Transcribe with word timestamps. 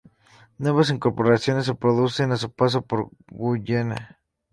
Nuevas 0.57 0.89
incorporaciones 0.89 1.67
se 1.67 1.75
producen 1.75 2.31
a 2.31 2.37
su 2.37 2.51
paso 2.51 2.81
por 2.81 3.11
Guyena. 3.29 4.19